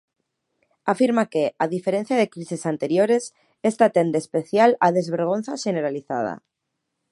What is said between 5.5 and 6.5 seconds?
xeneralizada".